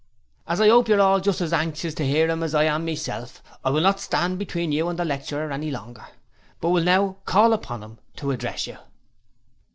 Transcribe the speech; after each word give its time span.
''As 0.49 0.59
I 0.59 0.67
'ope 0.69 0.87
you're 0.87 0.99
all 0.99 1.19
just 1.19 1.41
as 1.41 1.53
anxious 1.53 1.93
to 1.93 2.03
'ear 2.03 2.27
it 2.27 2.41
as 2.41 2.55
I 2.55 2.63
am 2.63 2.83
myself, 2.87 3.43
I 3.63 3.69
will 3.69 3.83
not 3.83 3.99
stand 3.99 4.39
between 4.39 4.71
you 4.71 4.89
and 4.89 4.97
the 4.97 5.05
lecturer 5.05 5.55
no 5.55 5.63
longer, 5.67 6.07
but 6.59 6.69
will 6.69 6.81
now 6.83 7.17
call 7.25 7.53
upon 7.53 7.83
'im 7.83 7.99
to 8.15 8.31
address 8.31 8.65
you.' 8.65 8.77